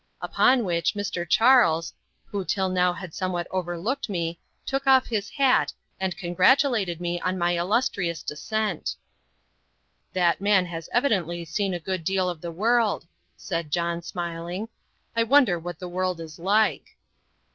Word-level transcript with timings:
Upon 0.19 0.63
which 0.65 0.95
Mr. 0.95 1.29
Charles, 1.29 1.93
who 2.25 2.43
till 2.43 2.69
now 2.69 2.91
had 2.91 3.13
somewhat 3.13 3.45
overlooked 3.51 4.09
me, 4.09 4.39
took 4.65 4.87
off 4.87 5.05
his 5.05 5.29
hat, 5.29 5.71
and 5.99 6.17
congratulated 6.17 6.99
me 6.99 7.21
on 7.21 7.37
my 7.37 7.51
illustrious 7.55 8.23
descent. 8.23 8.95
"That 10.13 10.41
man 10.41 10.65
has 10.65 10.89
evidently 10.91 11.45
seen 11.45 11.75
a 11.75 11.79
good 11.79 12.03
deal 12.03 12.31
of 12.31 12.41
the 12.41 12.51
world," 12.51 13.05
said 13.37 13.69
John, 13.69 14.01
smiling; 14.01 14.69
"I 15.15 15.21
wonder 15.21 15.59
what 15.59 15.77
the 15.77 15.87
world 15.87 16.19
is 16.19 16.39
like!" 16.39 16.97